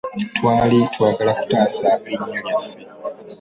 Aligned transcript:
Twali 0.35 0.77
twagala 0.93 1.31
kutaasa 1.39 1.89
linnya 2.05 2.39
lyaffe. 2.45 2.75